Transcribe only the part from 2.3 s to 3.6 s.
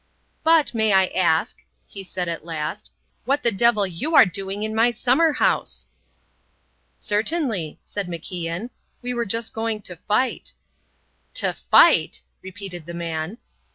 last, "what the